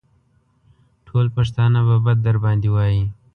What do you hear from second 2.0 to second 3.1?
بد در باندې وايي.